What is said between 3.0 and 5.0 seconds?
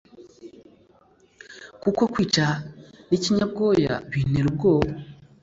n'ikinyabwoya bintera ubwoba.